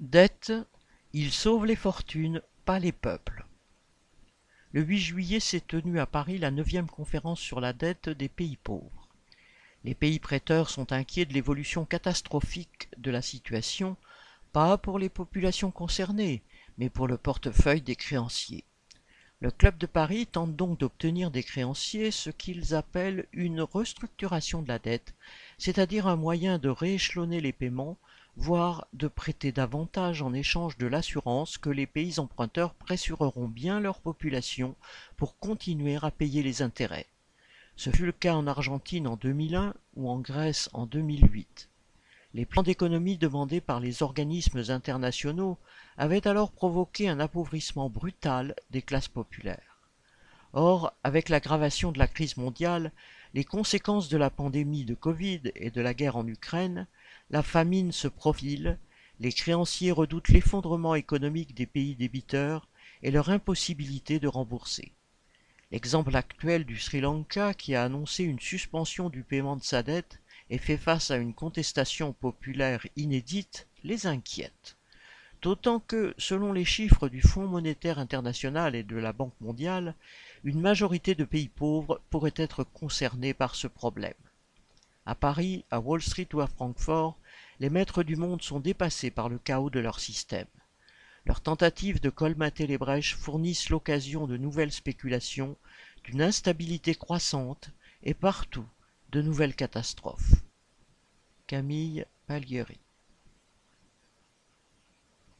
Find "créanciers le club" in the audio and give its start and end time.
17.96-19.78